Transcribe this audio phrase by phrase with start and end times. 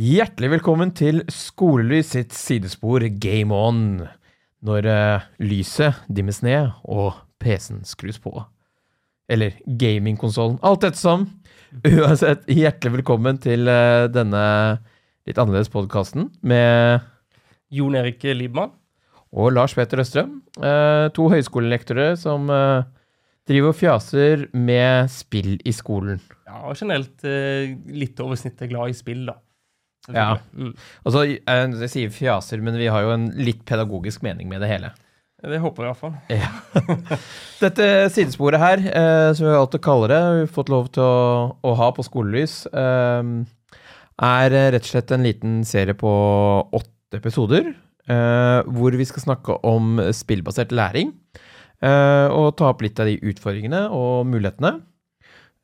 [0.00, 3.98] Hjertelig velkommen til Skolelys sitt sidespor Game On.
[4.64, 8.32] Når uh, lyset dimmes ned og PC-en skrus på.
[9.28, 10.56] Eller gamingkonsollen.
[10.64, 11.26] Alt ettersom.
[11.84, 14.40] Uansett, hjertelig velkommen til uh, denne
[15.28, 17.04] litt annerledes podkasten med
[17.68, 18.72] Jon Erik Liebmann.
[19.36, 20.38] og Lars Peter Østrøm.
[20.56, 26.24] Uh, to høyskolelektorer som driver og fjaser med spill i skolen.
[26.48, 27.20] Ja, og generelt
[27.92, 29.36] litt over snittet glad i spill, da.
[30.08, 30.38] Ja.
[30.56, 30.72] Mm.
[31.04, 34.70] Altså, jeg, jeg sier fjaser, men vi har jo en litt pedagogisk mening med det
[34.72, 34.92] hele.
[35.40, 36.16] Det håper jeg iallfall.
[37.64, 41.20] Dette sidesporet her, eh, som vi alltid kaller det, vi har fått lov til å,
[41.64, 43.30] å ha på skolelys, eh,
[44.20, 46.10] er eh, rett og slett en liten serie på
[46.76, 47.72] åtte episoder,
[48.04, 51.14] eh, hvor vi skal snakke om spillbasert læring,
[51.80, 54.76] eh, og ta opp litt av de utfordringene og mulighetene.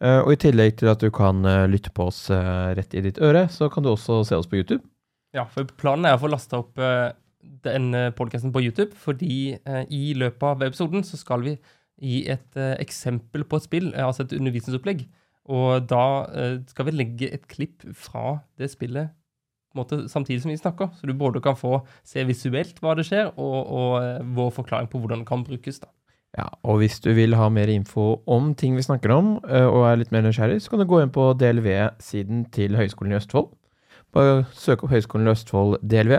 [0.04, 3.02] Eh, og i tillegg til at du kan eh, lytte på oss eh, rett i
[3.06, 4.84] ditt øre, så kan du også se oss på YouTube.
[5.36, 7.12] Ja, for planen er å få lasta opp denne
[7.66, 9.56] den podkasten på YouTube, fordi
[9.92, 11.52] i løpet av episoden så skal vi
[12.00, 15.04] gi et eksempel på et spill, altså et undervisningsopplegg.
[15.52, 16.06] Og da
[16.70, 19.12] skal vi legge et klipp fra det spillet
[19.76, 20.94] måte, samtidig som vi snakker.
[20.96, 25.02] Så du både kan få se visuelt hva det skjer, og, og vår forklaring på
[25.02, 25.82] hvordan det kan brukes.
[25.84, 25.92] da.
[26.36, 29.96] Ja, og hvis du vil ha mer info om ting vi snakker om, og er
[30.02, 33.48] litt mer nysgjerrig, så kan du gå inn på DLV-siden til Høgskolen i Østfold.
[34.12, 36.18] Bare søk opp Høgskolen i Østfold DLV,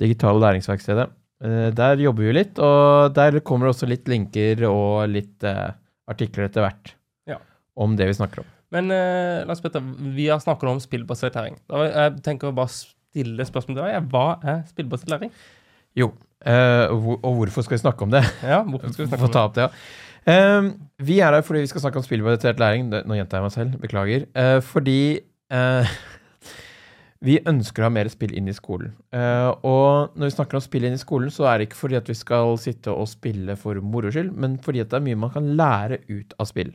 [0.00, 1.08] Digitale læringsverkstedet.
[1.44, 5.72] Eh, Der jobber vi litt, og der kommer også litt linker og litt eh,
[6.10, 6.92] artikler etter hvert
[7.28, 7.38] Ja.
[7.76, 8.52] om det vi snakker om.
[8.70, 11.56] Men eh, Lars Petter, vi har snakket om spillbasert læring.
[11.72, 14.08] Jeg tenker å bare stille spørsmål til deg.
[14.12, 15.30] Hva er spillbasert læring?
[15.96, 16.12] Jo,
[16.46, 18.22] eh, og hvorfor skal vi snakke om det?
[18.42, 19.64] Ja, hvorfor skal vi snakke om det?
[19.64, 19.70] det,
[20.28, 20.58] ja.
[20.58, 20.68] uh,
[21.02, 22.88] vi er her fordi vi skal snakke om spillbasert læring.
[22.90, 24.26] Nå gjentar jeg meg selv, beklager.
[24.36, 25.00] Uh, fordi
[25.50, 25.92] eh,
[27.26, 28.92] vi ønsker å ha mer spill inn i skolen.
[29.66, 32.10] Og når vi snakker om spill inn i skolen, så er det ikke fordi at
[32.10, 35.32] vi skal sitte og spille for moro skyld, men fordi at det er mye man
[35.34, 36.70] kan lære ut av spill.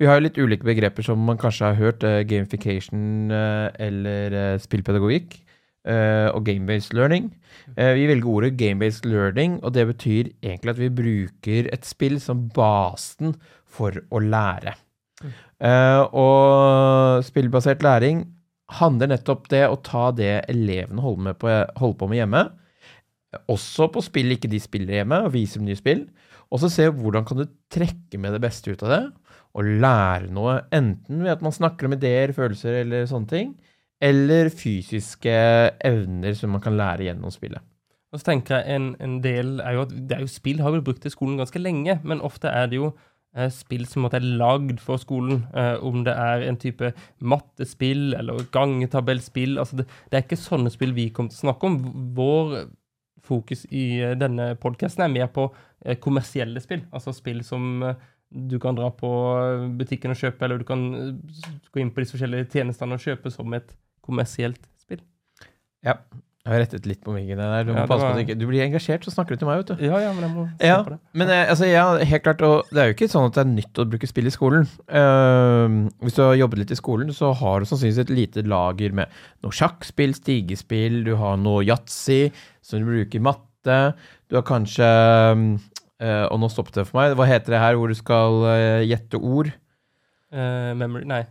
[0.00, 2.06] Vi har jo litt ulike begreper som man kanskje har hørt.
[2.30, 5.36] gamification eller spillpedagogikk.
[5.88, 7.30] Eh, og game-based learning.
[7.74, 12.18] Uh, vi velger ordet game-based learning, og det betyr egentlig at vi bruker et spill
[12.22, 13.34] som basen
[13.68, 14.76] for å lære.
[15.58, 18.22] Uh, og spillbasert læring
[18.78, 22.42] handler nettopp det å ta det elevene holder, på, holder på med hjemme,
[23.50, 26.04] også på spill ikke de spiller hjemme, og vise dem nye spill,
[26.48, 29.02] og så se hvordan kan du trekke med det beste ut av det,
[29.58, 33.52] og lære noe, enten ved at man snakker om ideer, følelser eller sånne ting,
[34.00, 35.34] eller fysiske
[35.84, 37.64] evner som man kan lære gjennom spillet.
[38.12, 40.72] Og så tenker jeg en, en del er jo at det er jo spill har
[40.72, 42.92] blitt brukt i skolen ganske lenge, men ofte er det jo
[43.36, 45.42] eh, spill som er lagd for skolen.
[45.52, 49.58] Eh, om det er en type mattespill eller gangetabellspill.
[49.58, 51.80] altså det, det er ikke sånne spill vi kommer til å snakke om.
[52.16, 52.54] Vår
[53.28, 55.50] fokus i eh, denne podkasten er mer på
[55.84, 56.86] eh, kommersielle spill.
[56.92, 59.10] Altså spill som eh, du kan dra på
[59.76, 63.32] butikken og kjøpe, eller du kan eh, gå inn på de forskjellige tjenestene og kjøpe
[63.32, 63.76] som et
[64.08, 65.04] kommersielt spill.
[65.86, 65.94] Ja,
[66.48, 67.66] jeg har rettet litt på myggen der.
[67.68, 69.42] Du, må Ja, passe på var- at du, ikke, du blir engasjert, så snakker du
[69.42, 69.82] til meg, vet du.
[69.84, 70.98] Ja, ja, men jeg må se Ja, på det.
[71.20, 73.50] men eh, altså, ja, helt klart, og det er jo ikke sånn at det er
[73.52, 74.64] nytt å bruke spill i skolen.
[74.88, 78.96] Uh, hvis du har jobbet litt i skolen, så har du sannsynligvis et lite lager
[78.96, 79.12] med
[79.44, 82.30] noe sjakkspill, stigespill, du har noe yatzy
[82.64, 83.78] som du bruker i matte,
[84.32, 84.88] du har kanskje
[86.00, 87.16] uh, Og nå stoppet det for meg.
[87.18, 89.52] Hva heter det her hvor du skal uh, gjette ord?
[90.32, 91.22] Memory Nei.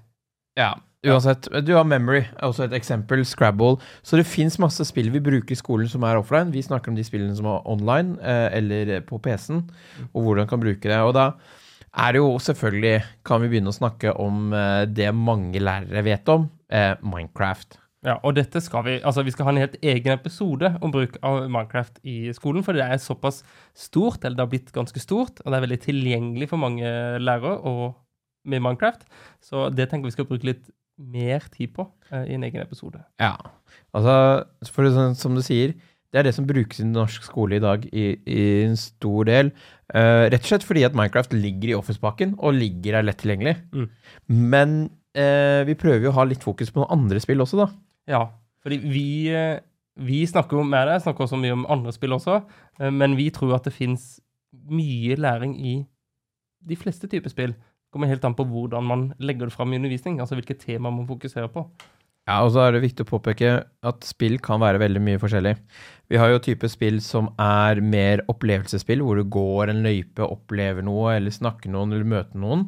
[0.58, 0.72] Ja,
[1.10, 1.48] uansett.
[1.66, 3.24] Du har Memory, også et eksempel.
[3.26, 3.78] Scrabble.
[4.06, 6.54] Så det fins masse spill vi bruker i skolen som er offline.
[6.54, 9.64] Vi snakker om de spillene som er online eh, eller på PC-en,
[10.12, 11.00] og hvordan kan bruke det.
[11.02, 11.32] Og da
[11.98, 16.30] er det jo selvfølgelig Kan vi begynne å snakke om eh, det mange lærere vet
[16.30, 16.50] om?
[16.70, 17.80] Eh, Minecraft.
[18.06, 21.18] Ja, og dette skal vi Altså, vi skal ha en helt egen episode om bruk
[21.26, 23.42] av Minecraft i skolen, for det er såpass
[23.76, 27.58] stort, eller det har blitt ganske stort, og det er veldig tilgjengelig for mange lærere
[27.58, 27.98] og
[28.48, 29.08] med Minecraft.
[29.44, 33.02] Så det tenker vi skal bruke litt mer tid på eh, i en egen episode.
[33.22, 33.36] Ja.
[33.96, 34.16] Altså,
[34.74, 35.76] for det, sånn som du sier,
[36.14, 39.52] det er det som brukes i norsk skole i dag i, i en stor del.
[39.92, 43.58] Uh, rett og slett fordi at Minecraft ligger i Office-pakken og ligger der lett tilgjengelig.
[43.76, 43.90] Mm.
[44.56, 44.78] Men
[45.20, 47.68] uh, vi prøver jo å ha litt fokus på noen andre spill også, da.
[48.08, 48.22] Ja,
[48.64, 49.60] fordi vi, eh,
[50.00, 52.38] vi snakker jo med deg, snakker også mye om andre spill også,
[52.96, 54.06] men vi tror at det finnes
[54.72, 55.74] mye læring i
[56.68, 57.56] de fleste typer spill.
[57.98, 61.08] Kommer helt an på hvordan man legger det fram i undervisning, altså hvilke tema man
[61.10, 61.66] fokuserer på.
[62.28, 63.52] Ja, og så er det viktig å påpeke
[63.90, 65.56] at spill kan være veldig mye forskjellig.
[66.12, 70.86] Vi har jo type spill som er mer opplevelsesspill, hvor du går en løype, opplever
[70.86, 72.68] noe, eller snakker noen, eller møter noen.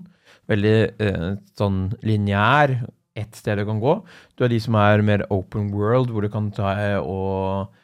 [0.50, 0.74] Veldig
[1.06, 1.28] eh,
[1.60, 2.80] sånn lineær
[3.20, 4.00] ett sted du kan gå.
[4.34, 7.76] Du har de som er mer open world, hvor du kan ta eh, og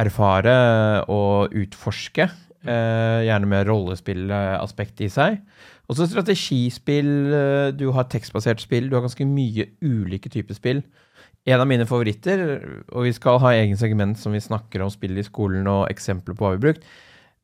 [0.00, 0.58] erfare
[1.12, 2.30] og utforske.
[2.58, 5.38] Eh, gjerne med rollespillaspekt i seg.
[5.88, 10.82] Og så strategispill, eh, du har tekstbasert spill, du har ganske mye ulike typer spill.
[11.48, 12.42] En av mine favoritter,
[12.92, 16.36] og vi skal ha egen segment som vi snakker om spill i skolen og eksempler
[16.36, 16.84] på hva vi har brukt,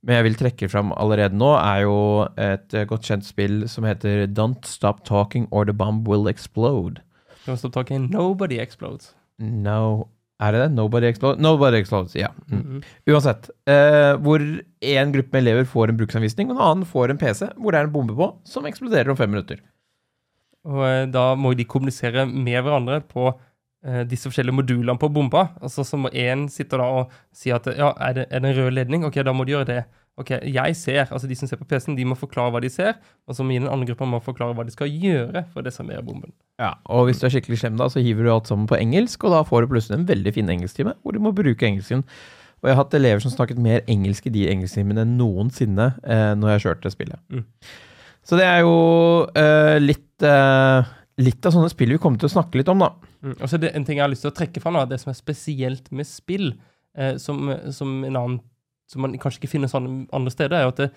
[0.04, 1.96] men jeg vil trekke fram allerede nå, er jo
[2.36, 7.00] et godt kjent spill som heter Don't Stop Talking or the Bomb Will Explode.
[7.46, 9.14] Don't Stop Talking, Nobody Explodes.
[9.38, 10.10] No
[10.42, 10.70] Er det det?
[10.74, 11.40] Nobody Explodes?
[11.42, 12.28] Nobody Explodes, ja.
[12.50, 12.58] Mm.
[12.58, 13.12] Mm -hmm.
[13.12, 13.50] Uansett.
[13.66, 14.40] Eh, hvor
[14.80, 17.78] en gruppe med elever får en bruksanvisning, og en annen får en PC hvor det
[17.78, 19.58] er en bombe på, som eksploderer om fem minutter.
[20.64, 23.28] Og eh, da må de kommunisere med hverandre på
[23.86, 25.48] eh, disse forskjellige modulene på bomba.
[25.62, 28.64] Altså Så må én sitte da og si at ja, er det, er det en
[28.64, 29.04] rød ledning?
[29.04, 29.84] Ok, da må de gjøre det.
[30.14, 32.94] Ok, jeg ser, altså De som ser på PC-en, de må forklare hva de ser.
[33.26, 36.04] Og så må den andre gruppa må forklare hva de skal gjøre for å desarmere
[36.06, 36.30] bomben.
[36.62, 39.26] Ja, og hvis du er skikkelig slem, da, så hiver du alt sammen på engelsk,
[39.26, 42.04] og da får du plutselig en veldig fin engelsktime hvor du må bruke engelsken.
[42.62, 46.30] Og jeg har hatt elever som snakket mer engelsk i de engelsktimene enn noensinne eh,
[46.38, 47.20] når jeg kjørte spillet.
[47.34, 47.42] Mm.
[48.24, 48.78] Så det er jo
[49.36, 52.94] eh, litt, eh, litt av sånne spill vi kommer til å snakke litt om, da.
[53.20, 53.34] Mm.
[53.34, 55.02] Og så er det en ting jeg har lyst til å trekke fra nå, det
[55.02, 56.54] som er spesielt med spill,
[56.96, 58.40] eh, som, som en annen
[58.90, 60.90] som man kanskje ikke finner sånn andre steder, er jo at det,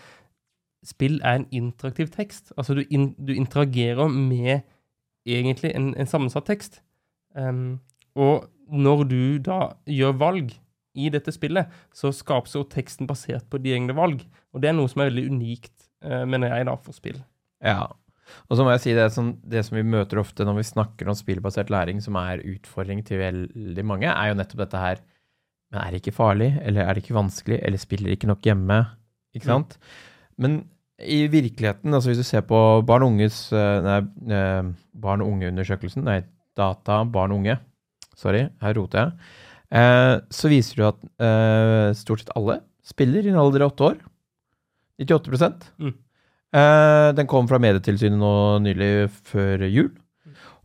[0.88, 2.52] spill er en interaktiv tekst.
[2.58, 4.62] Altså du, in, du interagerer med
[5.28, 6.82] egentlig en, en sammensatt tekst.
[7.36, 7.80] Um,
[8.18, 10.56] og når du da gjør valg
[10.98, 14.24] i dette spillet, så skapes jo teksten basert på de egne valg.
[14.54, 15.76] Og det er noe som er veldig unikt,
[16.06, 17.20] uh, mener jeg, da, for spill.
[17.64, 17.86] Ja.
[18.48, 21.08] Og så må jeg si det som, det som vi møter ofte når vi snakker
[21.08, 25.04] om spillbasert læring, som er utfordring til veldig mange, er jo nettopp dette her
[25.72, 28.78] Men er det ikke farlig, eller er det ikke vanskelig, eller spiller ikke nok hjemme?
[29.36, 29.78] Ikke sant?
[29.78, 30.44] Mm.
[30.44, 30.58] Men
[30.98, 34.00] i virkeligheten, altså hvis du ser på barn og unges Nei,
[34.98, 36.22] barn og unge-undersøkelsen, nei,
[36.58, 37.58] data barn og unge,
[38.18, 39.12] sorry, her roter jeg,
[39.78, 43.92] eh, så viser det at eh, stort sett alle spiller i en alder av åtte
[43.92, 44.00] år.
[45.04, 45.94] 98 Mm.
[46.58, 49.92] eh, Den kom fra Medietilsynet nå nylig før jul.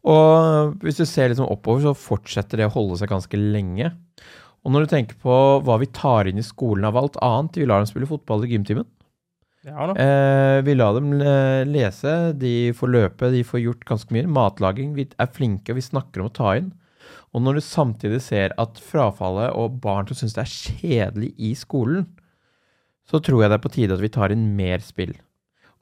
[0.02, 3.92] Og hvis du ser liksom oppover, så fortsetter det å holde seg ganske lenge.
[4.62, 5.36] Og når du tenker på
[5.66, 8.52] hva vi tar inn i skolen av alt annet Vi lar dem spille fotball i
[8.52, 8.86] gymtimen.
[9.66, 9.94] Ja da.
[9.94, 11.12] Eh, vi lar dem
[11.70, 14.30] lese, de får løpe, de får gjort ganske mye.
[14.30, 14.94] Matlaging.
[14.96, 16.72] Vi er flinke, og vi snakker om å ta inn.
[17.32, 21.52] Og når du samtidig ser at frafallet og barn som syns det er kjedelig i
[21.58, 22.08] skolen,
[23.08, 25.14] så tror jeg det er på tide at vi tar inn mer spill.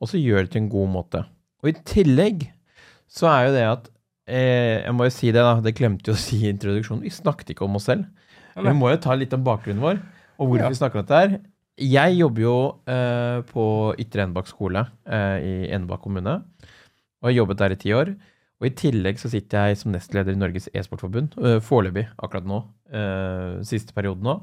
[0.01, 1.25] Og så gjør det til en god måte.
[1.61, 2.47] Og i tillegg
[3.11, 3.89] så er jo det at
[4.31, 5.59] eh, Jeg må jo si det, da.
[5.65, 7.05] Det glemte jo å si i introduksjonen.
[7.05, 8.07] Vi snakket ikke om oss selv.
[8.61, 10.01] Ja, Vi må jo ta litt om bakgrunnen vår,
[10.39, 10.69] og hvorfor Ja.
[10.69, 11.41] vi snakker om dette her.
[11.81, 13.65] Jeg jobber jo eh, på
[13.99, 16.43] Ytre Enebakk skole eh, i Enebakk kommune,
[17.23, 18.15] og har jobbet der i ti år.
[18.61, 22.59] Og i tillegg så sitter jeg som nestleder i Norges e-sportforbund, eh, foreløpig akkurat nå,
[22.93, 24.35] eh, siste periode nå,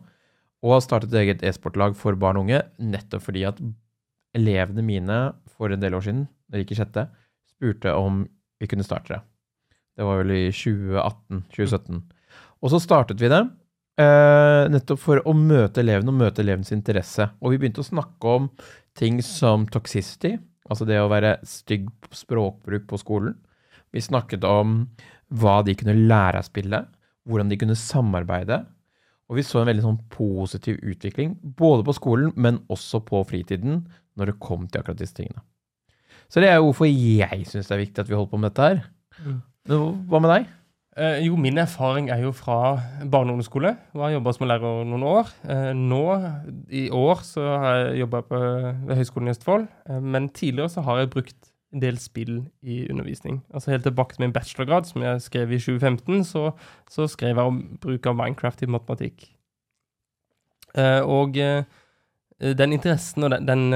[0.64, 3.62] og har startet eget e-sportlag for barn og unge, nettopp fordi at
[4.34, 5.19] elevene mine
[5.58, 7.08] for en del år siden, da jeg gikk i sjette,
[7.54, 8.24] spurte om
[8.60, 9.22] vi kunne starte det.
[9.98, 12.02] Det var vel i 2018-2017.
[12.64, 13.44] Og så startet vi det,
[14.01, 17.29] eh, nettopp for å møte elevene og møte elevens interesse.
[17.41, 18.49] Og vi begynte å snakke om
[18.97, 20.35] ting som toxicity,
[20.69, 23.35] altså det å være stygg språkbruk på skolen.
[23.94, 24.81] Vi snakket om
[25.27, 26.88] hva de kunne lære av spillet,
[27.27, 28.63] hvordan de kunne samarbeide.
[29.27, 33.81] Og vi så en veldig sånn positiv utvikling, både på skolen, men også på fritiden,
[34.18, 35.44] når det kom til akkurat disse tingene.
[36.31, 38.51] Så det er jo hvorfor jeg syns det er viktig at vi holder på med
[38.51, 38.80] dette her.
[39.23, 39.42] Mm.
[40.07, 40.47] Hva med deg?
[40.97, 43.77] Eh, jo, min erfaring er jo fra barne- og ungdomsskole.
[43.94, 45.27] Jeg har jobba som lærer noen år.
[45.45, 46.33] Eh, nå,
[46.71, 49.68] i år, så har jeg jobba ved Høgskolen i Østfold.
[49.89, 53.44] Eh, men tidligere så har jeg brukt en del spill i undervisning.
[53.54, 56.51] Altså Helt tilbake til min bachelorgrad, som jeg skrev i 2015, så,
[56.89, 59.33] så skrev jeg om bruk av Minecraft i matematikk.
[61.04, 63.73] Og den interessen og den, den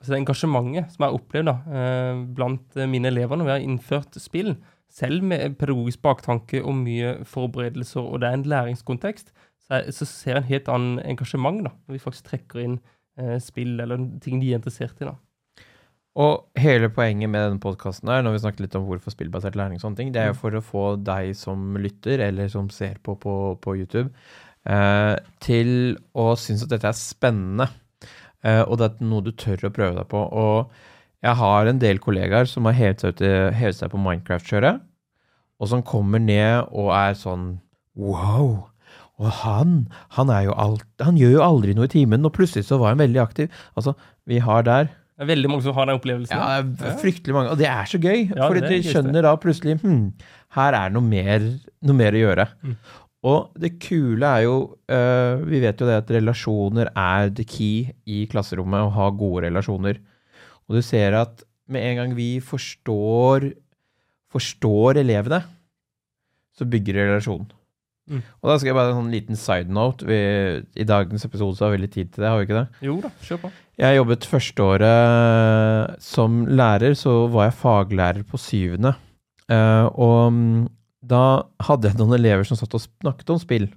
[0.00, 4.18] altså det engasjementet som jeg har opplevd da, blant mine elever når vi har innført
[4.20, 4.56] spill,
[4.92, 9.32] selv med pedagogisk baktanke og mye forberedelser, og det er en læringskontekst,
[9.66, 12.78] så, er, så ser en helt annen engasjement da, når vi faktisk trekker inn
[13.18, 15.08] eh, spill eller ting de er interessert i.
[15.10, 15.16] da.
[16.16, 19.76] Og hele poenget med denne podkasten her, når vi snakker litt om hvorfor spillbasert læring
[19.76, 20.40] og sånne ting, det er jo Mm.
[20.40, 24.08] for å få deg som lytter, eller som ser på på, på YouTube,
[24.64, 27.68] eh, til å synes at dette er spennende.
[28.42, 30.22] Eh, og det er noe du tør å prøve deg på.
[30.32, 30.70] Og
[31.24, 33.22] jeg har en del kollegaer som har hevet seg,
[33.56, 34.82] hevet seg på Minecraft-kjøret,
[35.56, 37.54] og som kommer ned og er sånn
[37.96, 38.66] Wow!
[39.16, 42.66] Og han, han er jo alt Han gjør jo aldri noe i timen, og plutselig
[42.68, 43.62] så var han veldig aktiv.
[43.72, 43.94] Altså,
[44.28, 46.36] vi har der Det er veldig mange som har den opplevelsen.
[46.36, 47.54] Ja, det er fryktelig mange.
[47.54, 50.10] Og det er så gøy, Ja, er de skjønner da plutselig hm,
[50.58, 51.48] her er noe mer,
[51.80, 52.46] noe mer å gjøre.
[52.60, 52.76] Mm.
[53.26, 54.58] Og det kule er jo
[54.92, 59.46] uh, Vi vet jo det at relasjoner er the key i klasserommet, å ha gode
[59.48, 60.02] relasjoner.
[60.66, 63.50] Og du ser at med en gang vi forstår,
[64.32, 65.42] forstår elevene,
[66.56, 67.46] så bygger det relasjon.
[68.06, 68.20] Mm.
[68.22, 70.06] Og da skal jeg bare en sånn liten side note.
[70.06, 70.18] Vi,
[70.78, 72.84] I dagens episode så har vi litt tid til det, har vi ikke det?
[72.86, 73.50] Jo da, kjør på.
[73.82, 78.94] Jeg jobbet førsteåret som lærer, så var jeg faglærer på syvende.
[79.50, 80.62] Uh, og mm,
[81.06, 81.24] da
[81.66, 83.68] hadde jeg noen elever som satt og snakket om spill.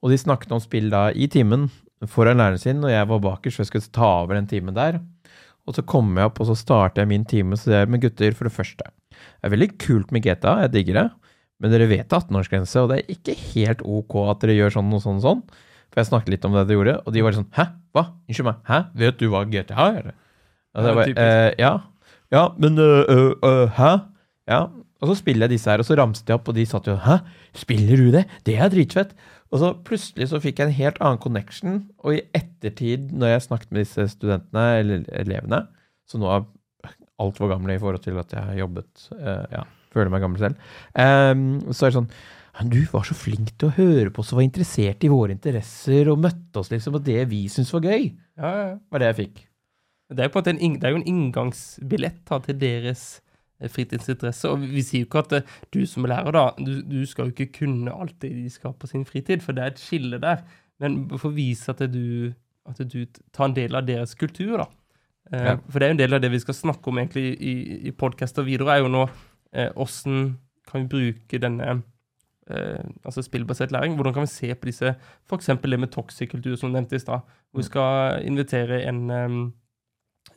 [0.00, 1.68] Og de snakket om spill da i timen
[2.08, 5.02] foran læreren sin, og jeg var bakerst, så jeg skulle ta over den timen der.
[5.68, 8.02] Og så kommer jeg opp, og så starter jeg min time så det er med
[8.02, 8.86] gutter, for det første.
[9.10, 11.08] Det er veldig kult med GTA, jeg digger det.
[11.60, 15.02] Men dere vet 18-årsgrense, og det er ikke helt ok at dere gjør sånn og
[15.04, 15.42] sånn og sånn.
[15.90, 17.66] For jeg snakket litt om det dere gjorde, og de var sånn Hæ?
[17.92, 18.04] Hva?
[18.30, 18.60] Unnskyld meg.
[18.70, 18.78] Hæ?
[19.02, 20.12] Vet du hva GTA er?
[20.78, 21.18] Og bare, typisk.
[21.20, 21.72] eh, ja.
[22.30, 23.90] Ja, men øh, øh, Hæ?
[24.48, 24.60] Ja.
[25.00, 26.94] Og så spiller jeg disse her, og så ramset jeg opp, og de satt jo
[27.04, 27.18] Hæ?
[27.56, 28.24] Spiller du det?
[28.46, 29.12] Det er dritfett.
[29.50, 33.46] Og så plutselig så fikk jeg en helt annen connection, og i ettertid, når jeg
[33.48, 35.64] snakket med disse studentene, eller elevene,
[36.06, 36.46] som nå er
[37.20, 40.60] altfor gamle i forhold til at jeg har jobbet eh, Ja, føler meg gammel selv.
[40.98, 42.12] Ehm, så er det sånn
[42.60, 45.32] «Men Du var så flink til å høre på oss og var interessert i våre
[45.32, 48.76] interesser og møtte oss liksom, og det vi syntes var gøy, Ja, ja, ja.
[48.90, 49.42] var det jeg fikk.
[50.10, 53.04] Det er, jo på en det er jo en inngangsbillett da, til deres
[53.68, 54.48] fritidsinteresse.
[54.48, 57.28] Og vi sier jo ikke at eh, du som er lærer, da, du, du skal
[57.28, 60.20] jo ikke kunne alt det de skal på sin fritid, for det er et skille
[60.22, 60.42] der.
[60.80, 62.32] Men for å vise at du,
[62.68, 64.68] at du tar en del av deres kultur, da.
[65.32, 65.56] Eh, Ja.
[65.68, 67.54] For det er jo en del av det vi skal snakke om egentlig i,
[67.88, 69.04] i podkaster videre, er jo nå
[69.52, 70.36] eh, hvordan
[70.70, 71.82] kan vi bruke denne
[72.50, 73.94] eh, altså spillbasert læring.
[73.98, 74.94] Hvordan kan vi se på disse
[75.28, 75.46] F.eks.
[75.62, 77.20] det med toxic kultur, som nevnte i stad.
[77.50, 79.28] Hvor vi skal invitere en eh,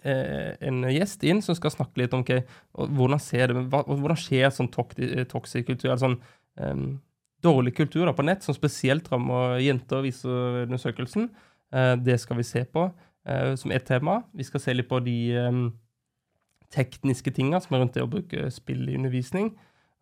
[0.03, 2.41] en gjest inn som skal snakke litt om okay,
[2.75, 4.97] hvordan, ser det, hvordan skjer sånn tok-
[5.31, 6.17] toxic kultur, sånn
[6.59, 6.97] em,
[7.43, 11.29] dårlig kultur da, på nett, som spesielt rammer jenter, viser undersøkelsen.
[11.73, 12.87] Eh, det skal vi se på
[13.27, 14.21] eh, som ett tema.
[14.35, 15.17] Vi skal se litt på de
[16.73, 19.53] tekniske tinga som er rundt det å bruke spill i undervisning.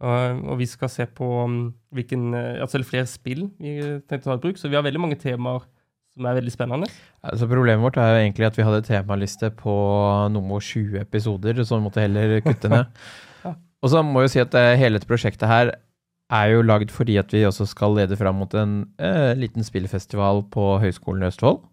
[0.01, 1.57] Og, vi skal se på um,
[1.93, 3.75] hvilken eh, Altså er flere spill vi
[4.09, 4.57] tenkte å ta i bruk.
[4.57, 5.67] Så vi har veldig mange temaer
[6.15, 6.89] som er veldig spennende.
[7.23, 9.75] Altså Problemet vårt er jo egentlig at vi hadde temaliste på
[10.33, 12.85] nummer 20 episoder, så vi måtte heller kutte ned.
[13.41, 13.55] Ja.
[13.81, 15.71] Og så må jeg jo si at eh, hele dette prosjektet her
[16.31, 20.43] er jo lagd fordi at vi også skal lede fram mot en eh, liten spillfestival
[20.53, 21.63] på Høgskolen i Østfold.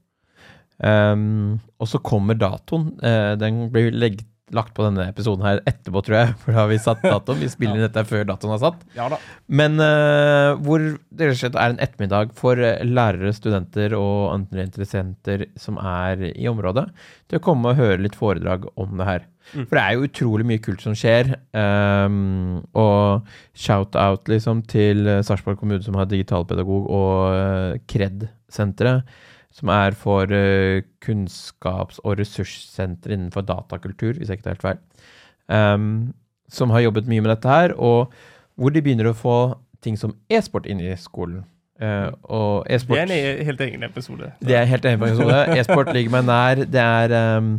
[0.79, 2.93] Um, og så kommer datoen.
[3.05, 4.23] Eh, den blir legg,
[4.55, 6.35] lagt på denne episoden her etterpå, tror jeg.
[6.43, 7.41] For da har vi satt datoen.
[7.43, 8.85] Vi spiller inn dette før datoen er satt.
[8.99, 9.21] Ja da.
[9.49, 10.85] Men uh, hvor
[11.19, 16.47] det rett er en ettermiddag for eh, lærere, studenter og andre interessenter som er i
[16.51, 16.87] området,
[17.29, 19.27] til å komme og høre litt foredrag om det her.
[19.55, 19.65] Mm.
[19.65, 21.33] For det er jo utrolig mye kult som skjer.
[21.57, 29.09] Um, og shout-out liksom til eh, Sarpsborg kommune, som har digitalpedagog, og uh, KRED-senteret,
[29.59, 34.81] som er for eh, kunnskaps- og ressurssenter innenfor datakultur, hvis jeg ikke tar helt feil.
[35.49, 36.15] um,
[36.49, 38.13] som har jobbet mye med dette her, og
[38.57, 39.35] hvor de begynner å få
[39.85, 41.43] ting som e-sport inn i skolen.
[41.79, 44.31] Uh, og Det e-sport er en e- helt egen episode.
[44.41, 45.43] det er helt egen episode.
[45.61, 46.63] E-sport ligger meg nær.
[46.67, 47.53] Det er um,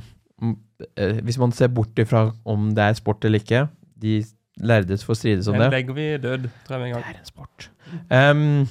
[1.24, 3.62] Hvis man ser bort ifra om det er sport eller ikke
[4.00, 4.18] De
[4.60, 5.72] lærdes får strides om Den det.
[5.72, 7.70] legger vi død, tror jeg med en Det er en sport.
[8.12, 8.68] Um,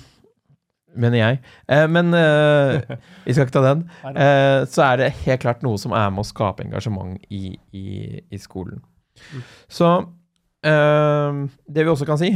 [0.97, 1.41] mener jeg.
[1.69, 2.79] Eh, men eh,
[3.27, 3.83] vi skal ikke ta den.
[4.19, 8.23] Eh, så er det helt klart noe som er med å skape engasjement i, i,
[8.33, 8.81] i skolen.
[9.35, 9.43] Mm.
[9.69, 9.91] Så
[10.67, 12.31] eh, det vi også kan si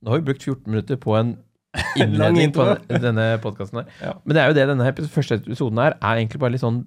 [0.00, 1.34] Nå har vi brukt 14 minutter på en
[2.00, 2.64] innledning på
[3.04, 3.90] denne podkasten her.
[4.00, 4.14] Ja.
[4.24, 6.80] Men det er jo det denne første episoden her er egentlig bare litt sånn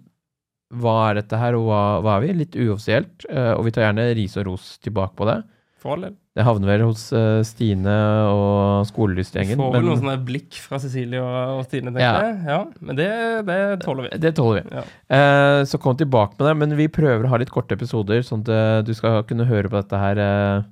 [0.81, 2.33] Hva er dette her, og hva, hva er vi?
[2.41, 3.27] Litt uoffisielt.
[3.29, 5.37] eh, og vi tar gjerne ris og ros tilbake på det.
[5.77, 6.17] For all del.
[6.33, 7.93] Det havner vel hos uh, Stine
[8.25, 9.59] og skolelystgjengen.
[9.59, 12.21] får vel men- noen sånne blikk fra Cecilie og, og Stine, tenker Ja.
[12.25, 12.39] jeg.
[12.49, 13.09] Ja, men det,
[13.45, 14.17] det tåler vi.
[14.23, 14.73] Det tåler vi.
[14.79, 14.83] Ja.
[15.13, 18.41] Uh, så kom tilbake med det, men vi prøver å ha litt korte episoder, sånn
[18.47, 20.65] at eh, du skal kunne høre på dette her uh,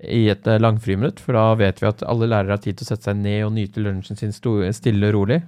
[0.00, 1.20] i et langfriminutt.
[1.20, 3.52] For da vet vi at alle lærere har tid til å sette seg ned og
[3.56, 5.42] nyte lunsjen sin stille og rolig.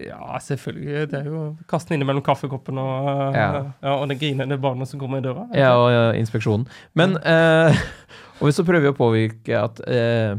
[0.00, 1.10] Ja, selvfølgelig.
[1.12, 3.48] Det er jo kaste den innimellom kaffekoppen og, Ja.
[3.84, 3.94] ja.
[3.98, 5.44] og det grinende barnet som kommer i døra.
[5.52, 6.64] Ja, og ja, inspeksjonen.
[6.96, 7.76] Men eh,
[8.44, 10.34] Og så prøver vi å påvirke at eh,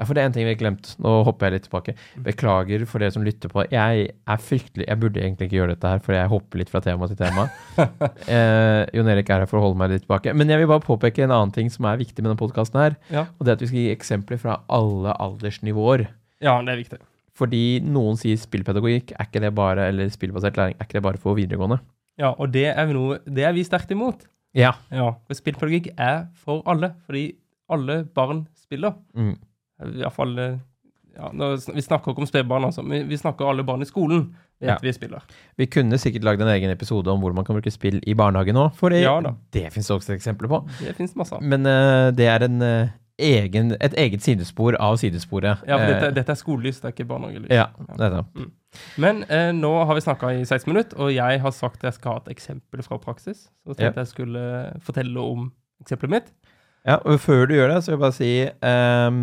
[0.00, 0.94] Ja, for det er en ting vi har glemt.
[1.04, 1.94] Nå hopper jeg litt tilbake.
[2.24, 3.66] Beklager for dere som lytter på.
[3.68, 6.80] Jeg er fryktelig Jeg burde egentlig ikke gjøre dette her, for jeg hopper litt fra
[6.84, 7.44] tema til tema.
[8.24, 10.32] eh, Jon Erik er her for å holde meg litt tilbake.
[10.32, 12.96] Men jeg vil bare påpeke en annen ting som er viktig med denne podkasten her.
[13.12, 13.28] Ja.
[13.36, 16.08] Og det er at vi skal gi eksempler fra alle aldersnivåer.
[16.40, 17.02] ja, det er viktig.
[17.40, 21.20] Fordi noen sier spillpedagogikk, er ikke det bare, eller spillbasert læring, er ikke det bare
[21.20, 21.80] for videregående?
[22.20, 24.26] Ja, og det er, noe, det er vi sterkt imot.
[24.56, 24.74] Ja.
[24.90, 27.30] Ja, for Spillpedagogikk er for alle, fordi
[27.70, 28.96] alle barn spiller.
[29.14, 29.36] Mm.
[29.80, 30.58] I hvert fall eh,
[31.16, 31.30] ja,
[31.74, 34.30] Vi snakker ikke om spedbarn, altså, vi snakker alle barn i skolen.
[34.60, 34.74] Ja.
[34.82, 35.22] vi spiller.
[35.56, 38.58] Vi kunne sikkert lagd en egen episode om hvor man kan bruke spill i barnehagen
[38.60, 40.58] òg, for det, Ja det finnes det også eksempler på.
[40.82, 41.38] Det masse.
[41.40, 42.90] Men uh, det er en, eh,
[43.20, 45.62] egen, et eget sidespor av sidesporet.
[45.68, 47.50] Ja, for dette, Eh, dette er skolelys, det er ikke barnehagelys.
[47.54, 47.66] ja,
[47.98, 48.40] nettopp.
[49.02, 51.94] Men eh, nå har vi snakka i 16 minutter, og jeg har sagt at jeg
[51.98, 53.48] skal ha et eksempel fra praksis.
[53.66, 54.44] Så tenkte tenkte jeg skulle
[54.86, 55.50] fortelle om
[55.82, 56.32] eksempelet mitt.
[56.86, 58.30] Ja, og før du gjør det, så vil jeg bare si
[58.70, 59.18] ehm,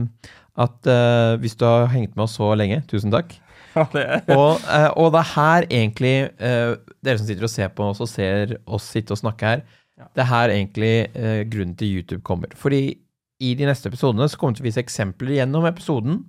[0.58, 3.34] at eh, hvis du har hengt med oss så lenge, tusen takk.
[3.77, 6.72] Ja, det er Og, eh, og det er her egentlig eh,
[7.06, 9.62] Dere som sitter og ser på oss og ser oss sitte og snakke her,
[10.00, 10.06] Ja.
[10.16, 12.48] det er her egentlig eh, grunnen til YouTube kommer.
[12.58, 12.98] Fordi
[13.44, 16.24] i de neste episodene så kommer vi til å vise eksempler gjennom episoden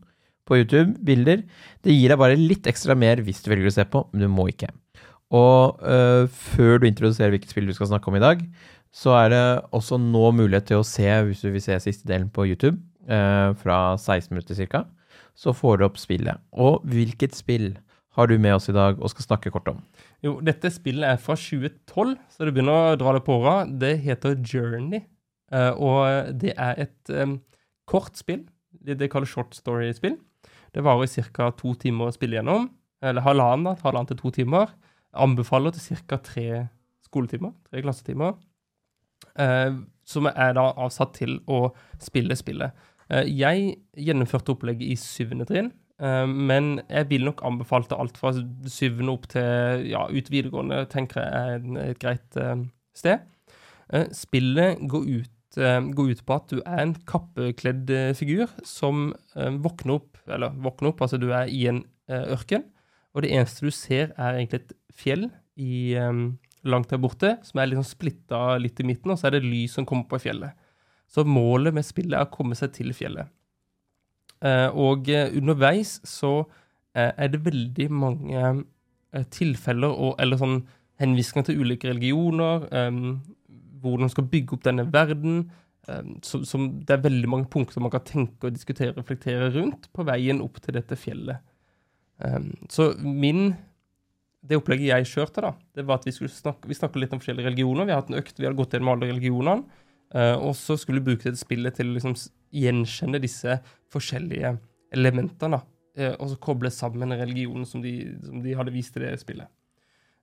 [0.48, 1.44] på YouTube, bilder.
[1.84, 4.32] Det gir deg bare litt ekstra mer hvis du velger å se på, men du
[4.32, 4.70] må ikke.
[5.36, 8.44] Og eh, før du introduserer hvilket spill du skal snakke om i dag,
[8.94, 9.42] så er det
[9.76, 13.50] også nå mulighet til å se, hvis du vil se siste delen på YouTube, eh,
[13.60, 14.86] fra 16 minutter ca.,
[15.38, 16.40] så får du opp spillet.
[16.58, 17.76] Og hvilket spill
[18.18, 19.84] har du med oss i dag og skal snakke kort om?
[20.24, 23.60] Jo, dette spillet er fra 2012, så det begynner å dra det på åra.
[23.68, 25.04] Det heter Journey,
[25.50, 27.12] og det er et
[27.88, 28.42] kort spill.
[28.70, 30.18] Det, det kalles short story-spill.
[30.74, 31.50] Det varer ca.
[31.56, 32.68] to timer å spille gjennom.
[33.00, 34.74] Eller halvannen, da, halvannen til to timer.
[35.16, 36.18] Anbefaler til ca.
[36.20, 36.66] tre
[37.06, 38.36] skoletimer, tre klassetimer.
[39.38, 39.72] eh,
[40.04, 41.68] som er da avsatt til å
[42.02, 42.72] spille spillet.
[43.10, 45.72] Eh, jeg gjennomførte opplegget i syvende trinn.
[46.00, 48.32] Eh, men jeg vil nok anbefale alt fra
[48.68, 52.56] syvende opp til ja, ut videregående, tenker jeg er et greit eh,
[52.96, 53.18] sted.
[53.92, 58.50] Eh, spillet går ut, eh, går ut på at du er en kappekledd eh, figur
[58.66, 62.66] som eh, våkner opp, eller våkner opp, altså du er i en eh, ørken,
[63.14, 65.26] og det eneste du ser er egentlig et fjell
[65.58, 66.22] i, eh,
[66.68, 69.76] langt der borte, som er liksom splitta litt i midten, og så er det lys
[69.78, 70.56] som kommer på fjellet.
[71.08, 73.30] Så målet med spillet er å komme seg til fjellet.
[74.44, 76.32] Eh, og eh, underveis så
[76.94, 80.60] eh, er det veldig mange eh, tilfeller og, eller sånn
[80.98, 83.20] henvisninger til ulike religioner, um,
[83.82, 85.48] hvordan man skal bygge opp denne verden.
[86.20, 89.86] Som, som det er veldig mange punkter man kan tenke og diskutere og reflektere rundt
[89.96, 91.40] på veien opp til dette fjellet.
[92.20, 93.54] Um, så min
[94.48, 97.20] det opplegget jeg kjørte, da, det var at vi skulle snakke, vi snakket litt om
[97.22, 97.88] forskjellige religioner.
[97.88, 99.84] Vi hatt en økt, vi hadde gått gjennom alle religionene.
[100.14, 102.14] Uh, og så skulle vi bruke dette spillet til å liksom
[102.54, 103.58] gjenkjenne disse
[103.92, 104.54] forskjellige
[104.94, 105.60] elementene.
[105.98, 107.92] eh, og så koble sammen religionen som de,
[108.24, 109.50] som de hadde vist i det spillet.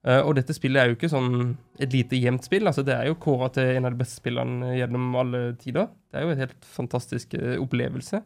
[0.05, 2.67] Eh, og dette spillet er jo ikke sånn et lite jevnt spill.
[2.69, 5.89] altså Det er jo kåra til en av de beste spillene gjennom alle tider.
[6.11, 8.21] Det er jo en helt fantastisk eh, opplevelse.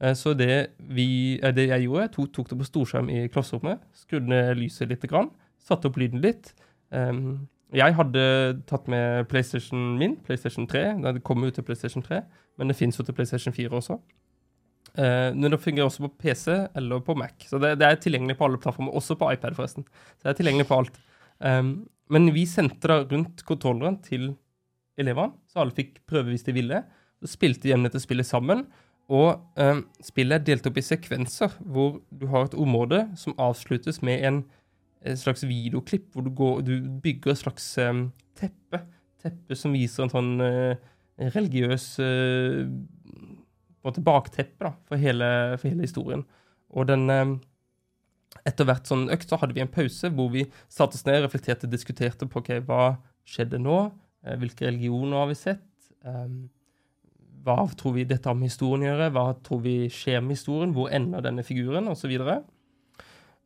[0.00, 4.32] Eh, så det, vi, det jeg gjorde, tok, tok det på storskjerm i klasserommet, skrudde
[4.32, 6.54] ned lyset litt, grann, satte opp lyden litt.
[6.94, 8.22] Um, jeg hadde
[8.70, 10.84] tatt med PlayStation min, PlayStation 3.
[11.02, 12.22] Den kom ut til PlayStation 3,
[12.56, 13.98] men det fins jo til PlayStation 4 også.
[14.96, 17.44] Uh, men det fungerer også på PC eller på Mac.
[17.50, 19.84] Så det, det er tilgjengelig på alle plattformer, også på iPad, forresten.
[20.16, 20.96] Så det er tilgjengelig på alt.
[21.38, 24.32] Um, men vi sendte da rundt kontrolleren til
[24.98, 26.82] elevene, så alle fikk prøve hvis de ville.
[27.22, 28.64] Så spilte de gjennom dette spillet sammen.
[29.08, 34.02] Og um, spillet er delt opp i sekvenser, hvor du har et område som avsluttes
[34.04, 34.42] med en,
[35.06, 38.82] en slags videoklipp, hvor du, går, du bygger et slags um, teppe.
[39.22, 40.74] Teppe som viser en sånn uh,
[41.18, 42.68] religiøs uh,
[44.04, 46.26] bakteppe da, for hele, for hele historien.
[46.68, 47.08] Og den
[48.46, 51.70] Etter hvert sånn økt så hadde vi en pause hvor vi satte oss ned, reflekterte,
[51.70, 53.88] diskuterte på okay, hva skjedde nå,
[54.26, 55.64] Eh, hvilke religioner har vi sett,
[56.02, 56.48] um,
[57.46, 60.74] hva tror vi dette har med historien å gjøre, hva tror vi skjer med historien,
[60.74, 62.14] hvor ender denne figuren, osv.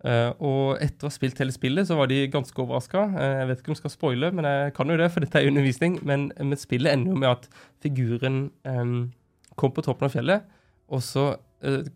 [0.03, 3.05] Uh, og etter å ha spilt hele spillet, så var de ganske overraska.
[3.21, 5.53] jeg vet ikke om jeg skal spoile, men jeg kan jo det, for dette er
[5.53, 6.01] undervisning.
[6.09, 7.47] Men, men spillet ender jo med at
[7.85, 9.13] figuren um,
[9.55, 10.49] kommer på toppen av fjellet,
[10.91, 11.29] og så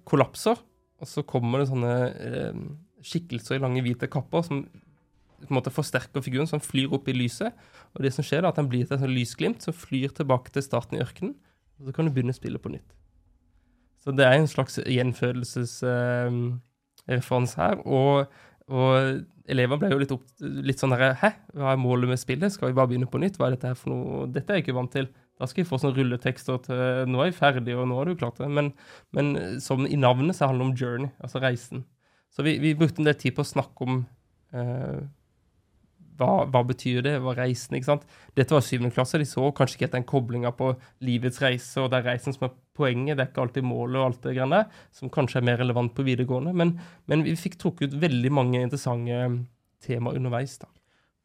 [0.06, 0.60] kollapser.
[1.02, 2.54] Og så kommer det sånne uh,
[3.04, 4.56] skikkelser i lange, hvite kapper som
[5.36, 7.50] på en måte forsterker figuren, som flyr opp i lyset.
[7.94, 10.48] Og det som skjer, er at han blir til et sånt lysglimt som flyr tilbake
[10.54, 11.34] til starten i ørkenen.
[11.76, 12.90] Og så kan du begynne å spille på nytt.
[14.00, 17.76] Så det er en slags gjenfødelsesreferanse her.
[17.84, 18.16] Og,
[18.70, 18.90] og
[19.50, 22.50] elevene ble jo litt, opp, litt sånn herre Hæ, hva er målet med spillet?
[22.54, 23.36] Skal vi bare begynne på nytt?
[23.36, 24.04] Hva er dette her for noe?
[24.32, 25.06] Dette er jeg ikke vant til.
[25.36, 28.16] Da skal vi få sånne rulletekster til Nå er vi ferdig, og nå har du
[28.16, 28.48] klart det.
[28.48, 28.72] Men,
[29.16, 31.84] men som i navnet så handler det om journey, altså reisen.
[32.32, 34.00] Så vi, vi brukte en del tid på å snakke om
[34.56, 35.04] eh,
[36.16, 37.14] hva, hva, betyr det?
[37.24, 37.76] Hva reisen?
[37.76, 38.06] ikke sant?
[38.36, 39.20] Dette var syvende klasse.
[39.20, 40.72] De så kanskje ikke helt den koblinga på
[41.04, 43.16] livets reise, og det er reisen som er poenget.
[43.16, 45.94] Det er ikke alltid målet og alt det greiene der, som kanskje er mer relevant
[45.96, 46.56] på videregående.
[46.56, 46.76] Men,
[47.10, 49.20] men vi fikk trukket ut veldig mange interessante
[49.84, 50.56] temaer underveis.
[50.62, 50.70] da.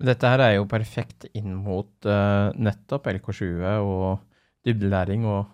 [0.01, 4.21] Dette her er jo perfekt inn mot uh, nettopp LK20 og
[4.67, 5.49] dybdelæring og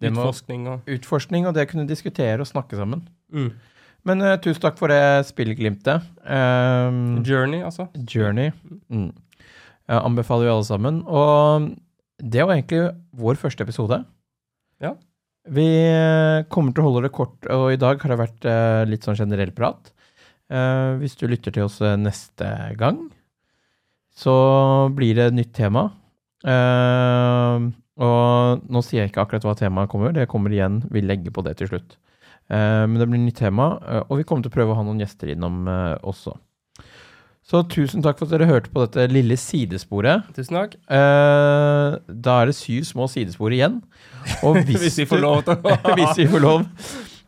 [0.00, 3.04] Utforskning og utforskning og det å kunne diskutere og snakke sammen.
[3.28, 3.50] mm.
[4.08, 6.06] Men uh, tusen takk for det spillglimtet.
[6.24, 7.84] Um, Journey, altså.
[8.08, 8.48] Journey.
[8.88, 9.10] Mm.
[9.90, 11.02] Jeg anbefaler jo alle sammen.
[11.04, 11.68] Og
[12.16, 14.00] det var egentlig vår første episode.
[14.80, 14.94] Ja.
[15.50, 18.82] Vi eh, kommer til å holde det kort, og i dag har det vært uh,
[18.88, 19.88] litt sånn generell prat.
[20.52, 23.00] Uh, hvis du lytter til oss neste gang,
[24.16, 24.34] så
[24.96, 25.88] blir det et nytt tema.
[26.40, 27.70] Uh,
[28.00, 30.80] og nå sier jeg ikke akkurat hva temaet kommer, det kommer igjen.
[30.92, 31.98] Vi legger på det til slutt.
[32.50, 34.78] Uh, men det blir et nytt tema, eh, og vi kommer til å prøve å
[34.80, 35.68] ha noen gjester innom
[36.02, 36.34] også.
[37.50, 40.28] Så tusen takk for at dere hørte på dette lille sidesporet.
[40.36, 40.76] Tusen takk.
[40.86, 43.80] Eh, da er det syv små sidespor igjen.
[44.68, 45.40] Hvis, Hvis vi får lov
[45.96, 46.66] hvis vi får lov.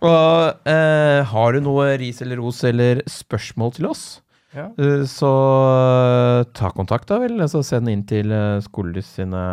[0.03, 4.05] Og eh, har du noe ris eller ros eller spørsmål til oss,
[4.53, 4.67] Ja.
[4.77, 5.31] eh, så
[5.73, 7.39] eh, ta kontakt, da vel.
[7.41, 8.33] Altså send inn til
[8.67, 9.45] Skoledys sine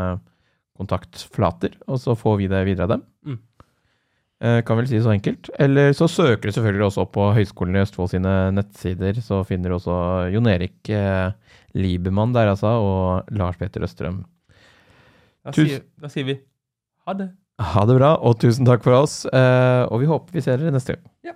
[0.80, 3.06] kontaktflater, og så får vi det videre av dem.
[3.28, 3.40] Mm.
[4.40, 5.50] Eh, kan vel si det så enkelt.
[5.60, 9.20] Eller så søker du selvfølgelig også opp på Høgskolen i Østfold sine nettsider.
[9.24, 9.98] Så finner du også
[10.32, 11.34] Jon Erik eh,
[11.76, 14.22] Liebermann der, altså, og Lars Peter Østrøm.
[15.44, 16.38] Da sier, da sier vi
[17.08, 17.30] ha det.
[17.60, 19.26] Ha det bra, og tusen takk for oss.
[19.28, 21.04] eh, og vi håper vi ser dere neste gang.
[21.28, 21.36] Ja.